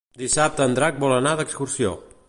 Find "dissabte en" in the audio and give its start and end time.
0.21-0.73